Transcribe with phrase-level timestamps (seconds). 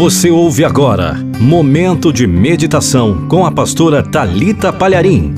[0.00, 5.34] Você ouve agora Momento de Meditação com a pastora Talita Palharim.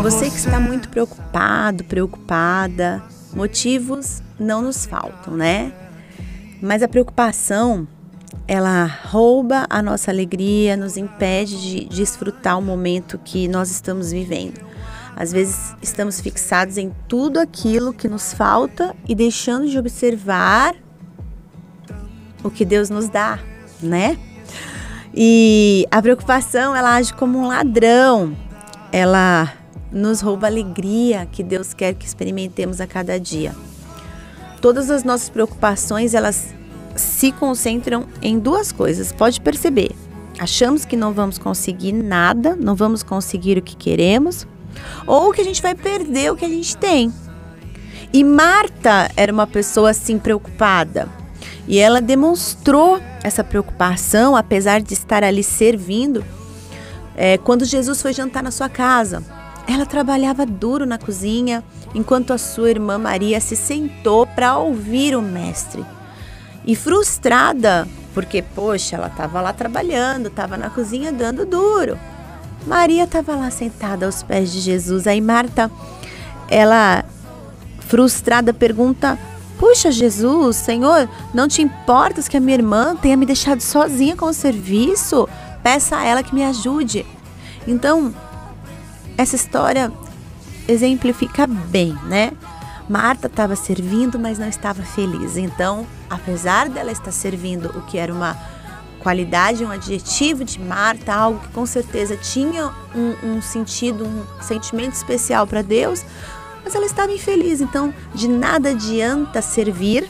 [0.00, 3.02] Você que está muito preocupado, preocupada,
[3.34, 5.72] motivos não nos faltam, né?
[6.62, 7.88] Mas a preocupação,
[8.46, 14.60] ela rouba a nossa alegria, nos impede de desfrutar o momento que nós estamos vivendo.
[15.16, 20.76] Às vezes estamos fixados em tudo aquilo que nos falta e deixando de observar
[22.42, 23.38] o que Deus nos dá,
[23.80, 24.18] né?
[25.14, 28.36] E a preocupação, ela age como um ladrão.
[28.90, 29.52] Ela
[29.90, 33.54] nos rouba a alegria que Deus quer que experimentemos a cada dia.
[34.60, 36.54] Todas as nossas preocupações, elas
[36.96, 39.12] se concentram em duas coisas.
[39.12, 39.90] Pode perceber.
[40.38, 44.46] Achamos que não vamos conseguir nada, não vamos conseguir o que queremos,
[45.06, 47.12] ou que a gente vai perder o que a gente tem.
[48.12, 51.08] E Marta era uma pessoa assim preocupada.
[51.66, 56.24] E ela demonstrou essa preocupação, apesar de estar ali servindo,
[57.16, 59.22] é, quando Jesus foi jantar na sua casa.
[59.66, 61.62] Ela trabalhava duro na cozinha,
[61.94, 65.84] enquanto a sua irmã Maria se sentou para ouvir o mestre.
[66.64, 71.98] E frustrada, porque, poxa, ela estava lá trabalhando, estava na cozinha dando duro.
[72.66, 75.06] Maria estava lá sentada aos pés de Jesus.
[75.06, 75.70] Aí Marta,
[76.48, 77.04] ela
[77.80, 79.18] frustrada pergunta:
[79.62, 84.26] Puxa, Jesus, Senhor, não te importas que a minha irmã tenha me deixado sozinha com
[84.26, 85.28] o serviço?
[85.62, 87.06] Peça a ela que me ajude.
[87.64, 88.12] Então,
[89.16, 89.92] essa história
[90.66, 92.32] exemplifica bem, né?
[92.88, 95.36] Marta estava servindo, mas não estava feliz.
[95.36, 98.36] Então, apesar dela estar servindo o que era uma
[98.98, 104.94] qualidade, um adjetivo de Marta, algo que com certeza tinha um, um sentido, um sentimento
[104.94, 106.04] especial para Deus,
[106.64, 107.60] mas ela estava infeliz.
[107.60, 110.08] Então, de nada adianta servir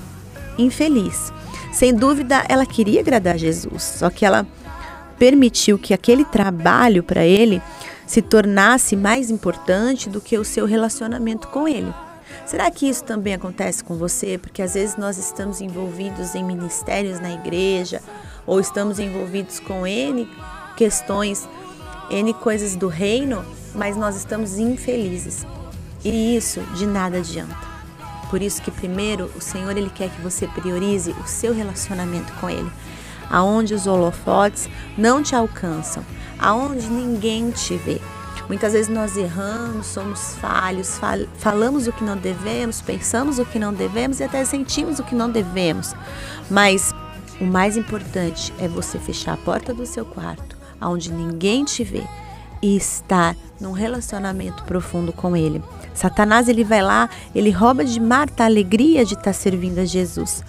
[0.59, 1.33] infeliz.
[1.73, 4.47] Sem dúvida, ela queria agradar Jesus, só que ela
[5.19, 7.63] permitiu que aquele trabalho para ele
[8.07, 11.93] se tornasse mais importante do que o seu relacionamento com ele.
[12.45, 14.37] Será que isso também acontece com você?
[14.37, 18.03] Porque às vezes nós estamos envolvidos em ministérios na igreja
[18.47, 20.29] ou estamos envolvidos com N
[20.77, 21.49] questões,
[22.11, 23.45] N coisas do reino,
[23.75, 25.47] mas nós estamos infelizes.
[26.05, 27.73] E isso de nada adianta.
[28.31, 32.49] Por isso que primeiro o Senhor ele quer que você priorize o seu relacionamento com
[32.49, 32.71] ele,
[33.31, 36.03] aonde os holofotes não te alcançam,
[36.39, 38.01] aonde ninguém te vê.
[38.49, 43.59] Muitas vezes nós erramos, somos falhos, fal falamos o que não devemos, pensamos o que
[43.59, 45.95] não devemos e até sentimos o que não devemos.
[46.51, 46.93] Mas
[47.41, 52.05] o mais importante é você fechar a porta do seu quarto, onde ninguém te vê,
[52.61, 55.63] e estar num relacionamento profundo com Ele.
[55.95, 60.45] Satanás ele vai lá, ele rouba de Marta a alegria de estar servindo a Jesus.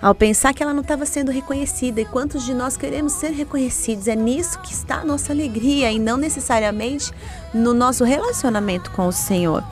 [0.00, 4.08] Ao pensar que ela não estava sendo reconhecida, e quantos de nós queremos ser reconhecidos?
[4.08, 7.12] É nisso que está a nossa alegria e não necessariamente
[7.54, 9.62] no nosso relacionamento com o Senhor.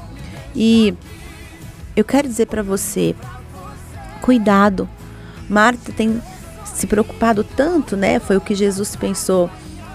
[0.55, 0.95] E
[1.97, 3.15] eu quero dizer para você,
[4.21, 4.89] cuidado.
[5.49, 6.23] Marta tem
[6.65, 8.21] se preocupado tanto, né?
[8.21, 9.51] Foi o que Jesus pensou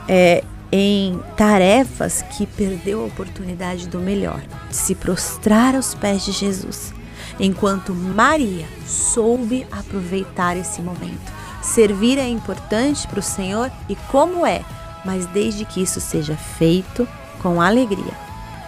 [0.08, 0.44] é,
[0.78, 6.94] em tarefas que perdeu a oportunidade do melhor, de se prostrar aos pés de Jesus,
[7.40, 11.32] enquanto Maria soube aproveitar esse momento.
[11.62, 14.66] Servir é importante para o Senhor e como é,
[15.06, 17.08] mas desde que isso seja feito
[17.42, 18.14] com alegria.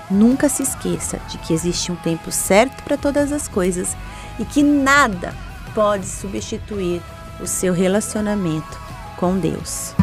[0.09, 3.97] Nunca se esqueça de que existe um tempo certo para todas as coisas
[4.39, 5.35] e que nada
[5.75, 7.01] pode substituir
[7.41, 8.79] o seu relacionamento
[9.17, 9.93] com Deus.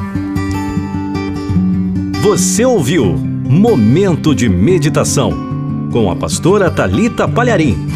[2.25, 5.31] Você ouviu Momento de Meditação
[5.93, 7.87] com a pastora Talita Palharim.